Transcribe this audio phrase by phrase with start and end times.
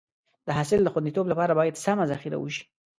[0.47, 2.63] د حاصل د خونديتوب لپاره باید سمه ذخیره وشي.